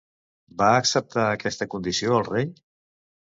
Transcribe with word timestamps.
Va 0.61 0.69
acceptar 0.77 1.25
aquesta 1.33 1.69
condició 1.75 2.17
el 2.21 2.25
rei? 2.31 2.49